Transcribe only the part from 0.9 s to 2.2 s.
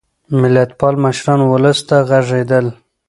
مشران ولس ته